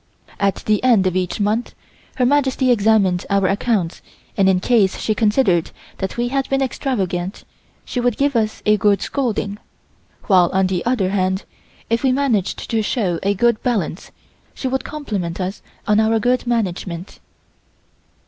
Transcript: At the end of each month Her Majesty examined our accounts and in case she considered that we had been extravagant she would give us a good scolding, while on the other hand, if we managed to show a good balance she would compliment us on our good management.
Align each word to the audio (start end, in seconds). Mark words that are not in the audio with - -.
At 0.39 0.63
the 0.65 0.83
end 0.83 1.05
of 1.05 1.15
each 1.15 1.39
month 1.39 1.75
Her 2.15 2.25
Majesty 2.25 2.71
examined 2.71 3.23
our 3.29 3.45
accounts 3.45 4.01
and 4.35 4.49
in 4.49 4.59
case 4.59 4.97
she 4.97 5.13
considered 5.13 5.69
that 5.99 6.17
we 6.17 6.29
had 6.29 6.49
been 6.49 6.59
extravagant 6.63 7.43
she 7.85 7.99
would 7.99 8.17
give 8.17 8.35
us 8.35 8.63
a 8.65 8.77
good 8.77 9.03
scolding, 9.03 9.59
while 10.23 10.49
on 10.53 10.65
the 10.65 10.83
other 10.87 11.09
hand, 11.11 11.43
if 11.87 12.01
we 12.01 12.11
managed 12.11 12.67
to 12.71 12.81
show 12.81 13.19
a 13.21 13.35
good 13.35 13.61
balance 13.61 14.09
she 14.55 14.67
would 14.67 14.83
compliment 14.83 15.39
us 15.39 15.61
on 15.85 15.99
our 15.99 16.19
good 16.19 16.47
management. 16.47 17.19